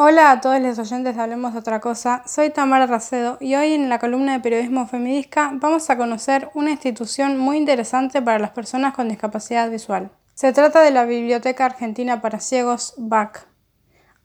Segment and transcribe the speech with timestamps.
[0.00, 3.72] Hola a todos los oyentes de Hablemos de otra cosa, soy Tamara Racedo y hoy
[3.72, 8.50] en la columna de periodismo feminista vamos a conocer una institución muy interesante para las
[8.50, 10.12] personas con discapacidad visual.
[10.34, 13.48] Se trata de la Biblioteca Argentina para Ciegos, BAC.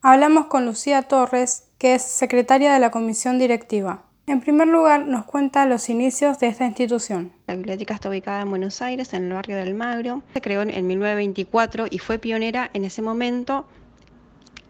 [0.00, 4.04] Hablamos con Lucía Torres, que es secretaria de la comisión directiva.
[4.28, 7.32] En primer lugar, nos cuenta los inicios de esta institución.
[7.48, 10.22] La biblioteca está ubicada en Buenos Aires, en el barrio del Magro.
[10.34, 13.66] Se creó en 1924 y fue pionera en ese momento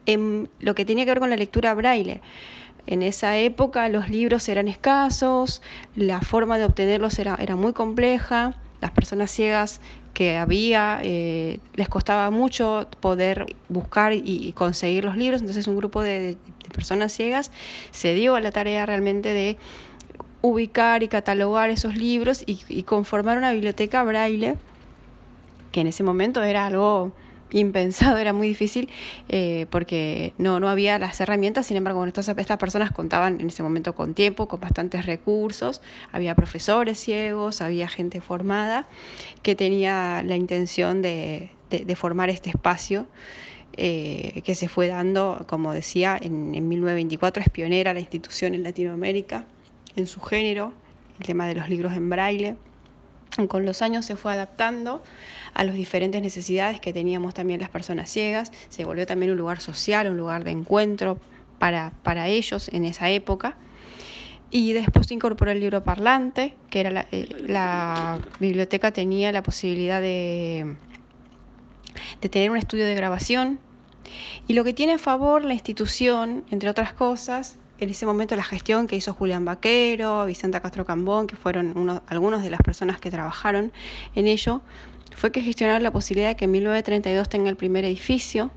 [0.06, 2.20] en lo que tenía que ver con la lectura braille.
[2.86, 5.62] En esa época los libros eran escasos,
[5.96, 9.80] la forma de obtenerlos era, era muy compleja, las personas ciegas
[10.12, 16.02] que había, eh, les costaba mucho poder buscar y, conseguir los libros, entonces un grupo
[16.02, 16.36] de,
[16.72, 17.50] personas ciegas
[17.90, 19.56] se dio a la tarea realmente de
[20.40, 24.56] ubicar y catalogar esos libros y, y conformar una biblioteca braille,
[25.72, 27.12] que en ese momento era algo
[27.54, 28.90] impensado, era muy difícil
[29.28, 33.62] eh, porque no, no había las herramientas, sin embargo, estas, estas personas contaban en ese
[33.62, 35.80] momento con tiempo, con bastantes recursos,
[36.12, 38.86] había profesores ciegos, había gente formada
[39.42, 41.50] que tenía la intención de,
[41.96, 43.06] formar este espacio.
[43.76, 48.62] Eh, que se fue dando, como decía, en, en 1924 es pionera la institución en
[48.62, 49.46] Latinoamérica
[49.96, 50.72] en su género,
[51.18, 52.54] el tema de los libros en braille
[53.48, 55.02] con los años se fue adaptando
[55.54, 59.60] a las diferentes necesidades que teníamos también las personas ciegas, se volvió también un lugar
[59.60, 61.18] social, un lugar de encuentro
[61.58, 63.56] para, para ellos en esa época.
[64.50, 69.42] Y después se incorporó el libro parlante, que era la, eh, la biblioteca tenía la
[69.42, 70.76] posibilidad de,
[72.20, 73.58] de tener un estudio de grabación.
[74.46, 78.44] Y lo que tiene a favor la institución, entre otras cosas, en ese momento la
[78.44, 83.00] gestión que hizo Julián Vaquero, Vicenta Castro Cambón, que fueron uno, algunos de las personas
[83.00, 83.72] que trabajaron
[84.14, 84.62] en ello,
[85.16, 88.50] fue que gestionar la posibilidad de que en 1932 tenga el primer edificio,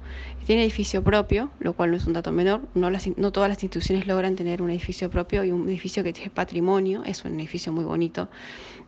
[0.45, 4.35] tiene edificio propio, lo cual no es un dato menor, no, todas las instituciones logran
[4.35, 8.29] tener un edificio propio y un edificio que tiene patrimonio, es un edificio muy bonito,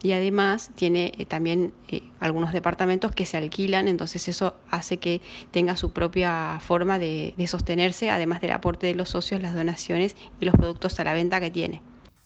[0.02, 5.22] y además tiene eh, también eh, algunos departamentos que se alquilan, entonces eso hace que
[5.52, 10.45] tenga su propia forma de sostenerse, además del aporte de los socios, las donaciones y
[10.45, 11.82] los productos a la venta que tiene.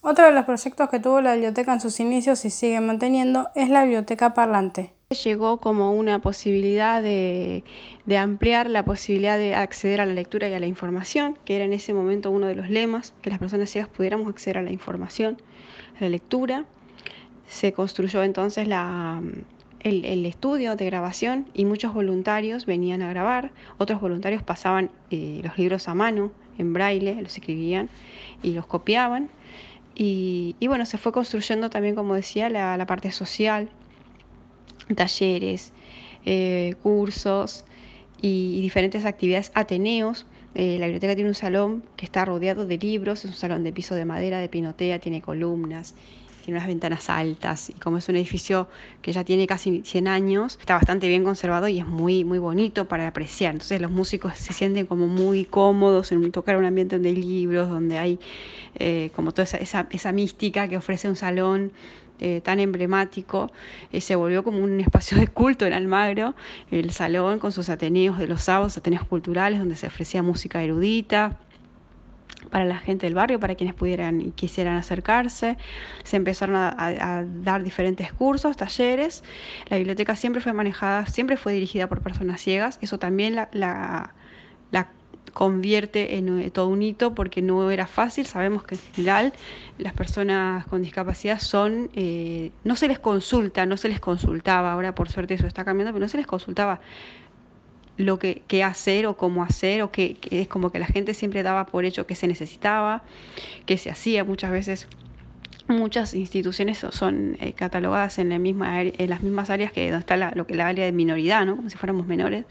[0.05, 3.69] Otro de los proyectos que tuvo la biblioteca en sus inicios y sigue manteniendo es
[3.69, 7.63] la biblioteca parlante llegó como una posibilidad de,
[8.17, 11.73] ampliar la posibilidad de acceder a la lectura y a la información, que era en
[11.73, 15.37] ese momento uno de los lemas, que las personas ciegas pudiéramos acceder a la información,
[15.97, 16.65] a la lectura.
[17.47, 18.67] Se construyó entonces
[19.79, 25.57] el, estudio de grabación y muchos voluntarios venían a grabar, otros voluntarios pasaban eh, los
[25.57, 27.89] libros a mano, en braille, los escribían
[28.41, 29.29] y los copiaban.
[29.95, 33.69] Y, bueno, se fue construyendo también, como decía, la parte social,
[34.95, 35.71] talleres,
[36.25, 37.65] eh, cursos
[38.21, 40.25] y, diferentes actividades ateneos.
[40.55, 43.73] Eh, la biblioteca tiene un salón que está rodeado de libros, es un salón de
[43.73, 45.95] piso de madera, de pinotea, tiene columnas,
[46.43, 48.67] tiene unas ventanas altas y como es un edificio
[49.01, 52.85] que ya tiene casi 100 años, está bastante bien conservado y es muy, muy bonito
[52.85, 53.53] para apreciar.
[53.53, 57.69] Entonces los músicos se sienten como muy cómodos en tocar un ambiente donde hay libros,
[57.69, 58.19] donde hay
[58.75, 61.71] eh, como toda esa, esa mística que ofrece un salón
[62.19, 63.51] eh, tan emblemático,
[63.91, 66.35] eh, se volvió como un espacio de culto en Almagro,
[66.71, 71.37] el salón con sus ateneos de los sábados, ateneos culturales, donde se ofrecía música erudita
[72.49, 75.57] para la gente del barrio, para quienes pudieran y quisieran acercarse.
[76.03, 79.23] Se empezaron a, dar diferentes cursos, talleres.
[79.69, 82.77] La biblioteca siempre fue manejada, siempre fue dirigida por personas ciegas.
[82.81, 84.13] Eso también la, la,
[84.71, 84.89] la
[85.31, 88.25] convierte en eh, todo un hito porque no era fácil.
[88.25, 89.33] Sabemos que en general
[89.77, 94.95] las personas con discapacidad son, eh, no se les consulta, no se les consultaba, ahora
[94.95, 96.81] por suerte eso está cambiando, pero no se les consultaba
[97.97, 101.13] lo que, qué hacer o cómo hacer, o que, que es como que la gente
[101.13, 103.03] siempre daba por hecho que se necesitaba,
[103.65, 104.87] que se hacía muchas veces
[105.67, 110.17] Muchas instituciones son eh, catalogadas en, la misma, en las mismas áreas que donde está
[110.35, 111.55] lo que la área de minoridad, ¿no?
[111.55, 112.45] como si fuéramos menores.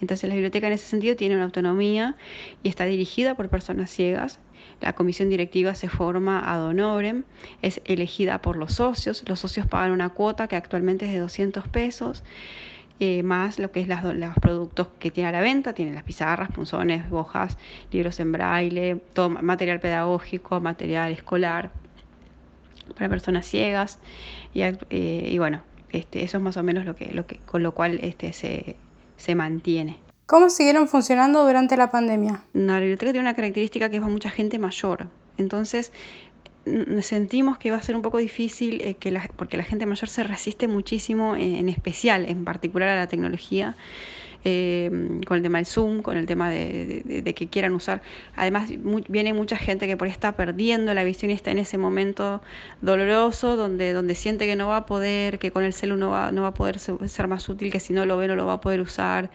[0.00, 2.14] Entonces la biblioteca en ese sentido tiene una autonomía
[2.62, 4.38] y está dirigida por personas ciegas.
[4.80, 7.24] La comisión directiva se forma ad honorem,
[7.60, 9.24] es elegida por los socios.
[9.26, 12.22] Los socios pagan una cuota que actualmente es de 200 pesos.
[13.00, 16.04] Eh, más lo que es las, los productos que tiene a la venta, tiene las
[16.04, 17.58] pizarras, punzones, hojas,
[17.90, 21.72] libros en braille, todo material pedagógico, material escolar,
[22.94, 23.98] para personas ciegas
[24.52, 27.62] y, eh, y bueno, este, eso es más o menos lo que, lo que, con
[27.62, 28.76] lo cual este, se,
[29.16, 29.98] se mantiene.
[30.26, 32.42] ¿Cómo siguieron funcionando durante la pandemia?
[32.54, 35.06] La biblioteca tiene una característica que es mucha gente mayor.
[35.36, 35.92] Entonces,
[37.02, 40.08] sentimos que va a ser un poco difícil eh, que la, porque la gente mayor
[40.08, 43.76] se resiste muchísimo, en, especial, en particular a la tecnología.
[44.44, 44.90] Eh,
[45.26, 48.02] con el tema del Zoom, con el tema de, que quieran usar.
[48.36, 48.70] Además,
[49.08, 52.42] viene mucha gente que por ahí está perdiendo la visión y está en ese momento
[52.82, 56.32] doloroso, donde, donde siente que no va a poder, que con el celular no va,
[56.32, 58.54] no va a poder ser más útil, que si no lo ve no lo va
[58.54, 59.30] a poder usar.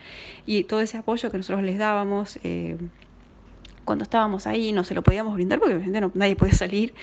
[0.45, 2.39] Y todo ese apoyo que nosotros les dábamos.
[2.43, 2.77] Eh,
[3.89, 5.83] cuando estábamos ahí no se lo podíamos brindar porque
[6.13, 6.93] nadie puede salir.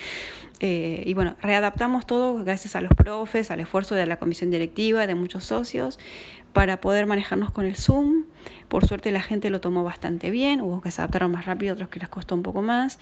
[0.61, 5.05] Eh, y bueno, readaptamos todo gracias a los profes, al esfuerzo de la comisión directiva,
[5.05, 5.99] de muchos socios,
[6.53, 8.23] para poder manejarnos con el Zoom.
[8.69, 11.89] Por suerte la gente lo tomó bastante bien, hubo que se adaptaron más rápido, otros
[11.89, 12.99] que les costó un poco más,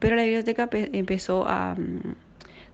[0.00, 1.76] pero la biblioteca empezó a...
[1.76, 2.16] Mm,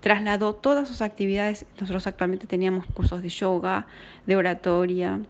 [0.00, 3.86] trasladó todas sus actividades, nosotros actualmente teníamos cursos de yoga,
[4.24, 5.20] de oratoria,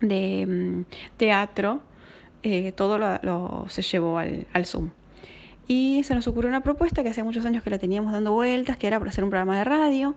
[0.00, 1.80] de mm, teatro,
[2.42, 4.90] eh, todo lo, se llevó al, Zoom.
[5.68, 8.76] Y se nos ocurrió una propuesta que hace muchos años que la teníamos dando vueltas,
[8.76, 10.16] que era para hacer un programa de radio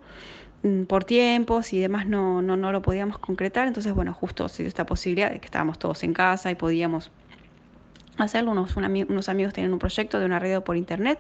[0.64, 3.68] mm, por tiempos y demás no, no, no lo podíamos concretar.
[3.68, 7.12] Entonces, bueno, justo se dio esta posibilidad de que estábamos todos en casa y podíamos
[8.18, 8.52] hacerlo.
[8.52, 11.20] Unos, unos amigos tienen un proyecto de una radio por internet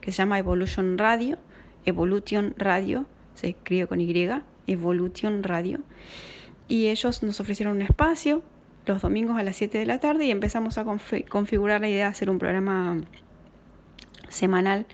[0.00, 1.38] que se llama Evolution Radio.
[1.84, 4.28] Evolution Radio, se escribe con Y,
[4.66, 5.80] Evolution Radio.
[6.66, 8.42] Y ellos nos ofrecieron un espacio
[8.86, 10.84] los domingos a las 7 de la tarde y empezamos a
[11.28, 12.98] configurar la idea de hacer un programa
[14.28, 14.86] semanal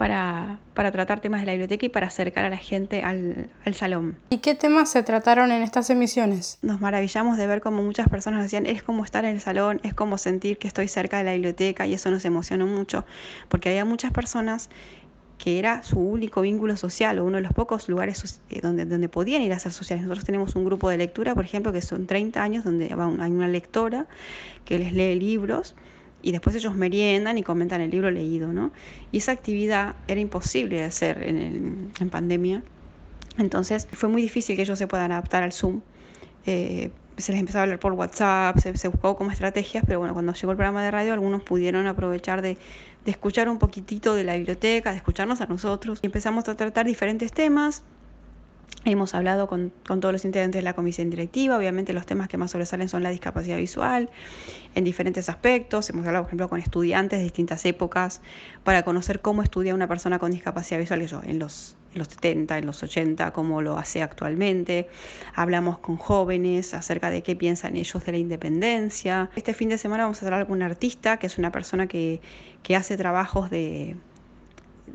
[0.00, 4.16] para, tratar temas de la biblioteca y para acercar a la gente al, salón.
[4.30, 6.58] ¿Y qué temas se trataron en estas emisiones?
[6.62, 9.92] Nos maravillamos de ver cómo muchas personas decían, es como estar en el salón, es
[9.92, 13.04] como sentir que estoy cerca de la biblioteca y eso nos emocionó mucho,
[13.50, 14.70] porque había muchas personas
[15.42, 19.08] que era su único vínculo social o uno de los pocos lugares eh, donde, donde
[19.08, 20.04] podían ir a ser sociales.
[20.04, 23.48] Nosotros tenemos un grupo de lectura, por ejemplo, que son 30 años, donde hay una
[23.48, 24.06] lectora
[24.66, 25.74] que les lee libros
[26.20, 28.70] y después ellos meriendan y comentan el libro leído, ¿no?
[29.12, 32.62] Y esa actividad era imposible de hacer en, en pandemia.
[33.38, 35.80] Entonces fue muy difícil que ellos se puedan adaptar al Zoom.
[36.44, 36.90] Eh,
[37.20, 40.32] se les empezó a hablar por WhatsApp, se, se buscó como estrategias, pero bueno, cuando
[40.32, 42.56] llegó el programa de radio, algunos pudieron aprovechar de
[43.06, 45.98] escuchar un poquitito de la biblioteca, de escucharnos a nosotros.
[46.02, 47.82] Y empezamos a tratar diferentes temas.
[48.84, 52.52] Hemos hablado con, todos los integrantes de la comisión directiva, obviamente los temas que más
[52.52, 54.08] sobresalen son la discapacidad visual
[54.74, 55.90] en diferentes aspectos.
[55.90, 58.22] Hemos hablado, por ejemplo, con estudiantes de distintas épocas
[58.64, 62.58] para conocer cómo estudia una persona con discapacidad visual eso, en los en los 70,
[62.58, 64.88] en los 80, como lo hace actualmente.
[65.34, 69.30] Hablamos con jóvenes acerca de qué piensan ellos de la independencia.
[69.36, 72.20] Este fin de semana vamos a hablar con un artista, que es una persona que,
[72.76, 73.96] hace trabajos de,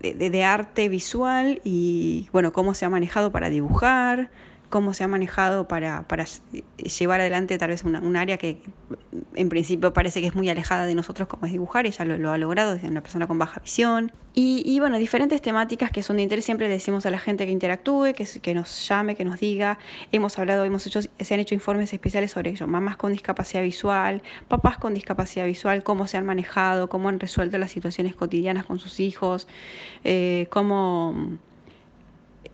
[0.02, 4.30] de, arte visual y, bueno, cómo se ha manejado para dibujar,
[4.76, 6.04] cómo se ha manejado para,
[7.00, 8.62] llevar adelante tal vez una, un área que
[9.34, 12.38] en principio parece que es muy alejada de nosotros como es dibujar, ella lo, ha
[12.38, 14.12] logrado desde una persona con baja visión.
[14.34, 17.54] Y, bueno, diferentes temáticas que son de interés, siempre le decimos a la gente que
[17.54, 19.80] interactúe, que, que nos llame, que nos diga.
[20.12, 24.22] Hemos hablado, hemos hecho, se han hecho informes especiales sobre ello, mamás con discapacidad visual,
[24.50, 28.78] papás con discapacidad visual, cómo se han manejado, cómo han resuelto las situaciones cotidianas con
[28.78, 29.48] sus hijos,
[30.04, 31.38] eh, cómo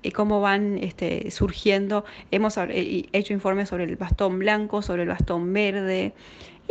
[0.09, 2.05] cómo van este, surgiendo.
[2.31, 6.13] Hemos eh, hecho informes sobre el bastón blanco, sobre el bastón verde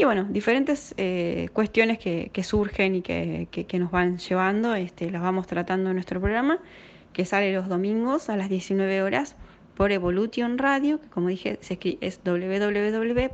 [0.01, 5.47] y bueno, diferentes eh, cuestiones que, surgen y que, nos van llevando, este, las vamos
[5.47, 6.59] tratando en nuestro programa,
[7.13, 9.37] que sale los domingos a las 19 horas
[9.77, 13.29] por Evolution Radio, que como dije es www.evolution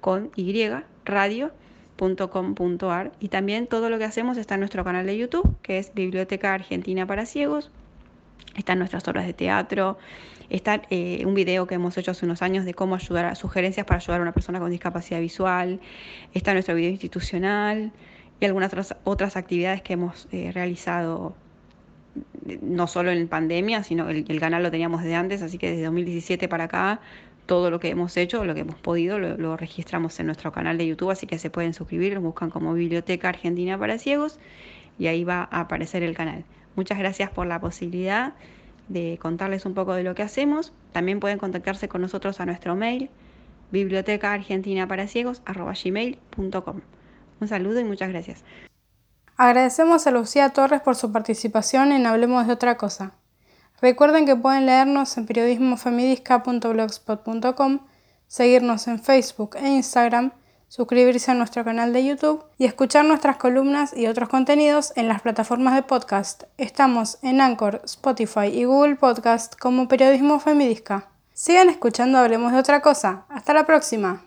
[0.00, 0.68] con y
[1.04, 1.52] radio.com.ar
[3.18, 6.54] y también todo lo que hacemos está en nuestro canal de YouTube, que es Biblioteca
[6.54, 7.72] Argentina para Ciegos
[8.56, 9.98] están nuestras obras de teatro,
[10.50, 13.86] está eh, un video que hemos hecho hace unos años de cómo ayudar a sugerencias
[13.86, 15.80] para ayudar a una persona con discapacidad visual,
[16.32, 17.92] está nuestro video institucional
[18.40, 21.34] y algunas otras, otras actividades que hemos eh, realizado
[22.62, 25.84] no solo en pandemia, sino el, el canal lo teníamos desde antes, así que desde
[25.84, 27.00] 2017 para acá
[27.46, 30.78] todo lo que hemos hecho, lo que hemos podido, lo, lo, registramos en nuestro canal
[30.78, 34.38] de YouTube, así que se pueden suscribir, lo buscan como Biblioteca Argentina para Ciegos
[34.98, 36.44] y ahí va a aparecer el canal.
[36.76, 38.32] Muchas gracias por la posibilidad
[38.88, 40.72] de contarles un poco de lo que hacemos.
[40.92, 43.10] También pueden contactarse con nosotros a nuestro mail
[43.70, 44.38] biblioteca
[47.40, 48.44] Un saludo y muchas gracias.
[49.36, 53.14] Agradecemos a Lucía Torres por su participación en Hablemos de otra cosa.
[53.82, 57.80] Recuerden que pueden leernos en periodismofemidisca.blogspot.com,
[58.28, 60.30] seguirnos en Facebook e Instagram
[60.74, 65.22] suscribirse a nuestro canal de YouTube y escuchar nuestras columnas y otros contenidos en las
[65.22, 66.44] plataformas de podcast.
[66.58, 71.06] Estamos en Anchor, Spotify y Google Podcast como Periodismo Femidisca.
[71.32, 73.24] Sigan escuchando Hablemos de otra cosa.
[73.28, 74.24] Hasta la próxima.